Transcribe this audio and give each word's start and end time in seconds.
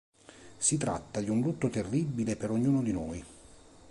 Si 0.57 0.77
tratta 0.77 1.21
di 1.21 1.29
un 1.29 1.41
lutto 1.41 1.69
terribile 1.69 2.35
per 2.35 2.49
ognuno 2.49 2.81
di 2.81 2.91
noi. 2.91 3.25